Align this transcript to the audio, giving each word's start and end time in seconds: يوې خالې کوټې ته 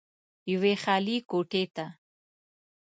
يوې 0.51 0.73
خالې 0.83 1.17
کوټې 1.29 1.63
ته 1.75 1.85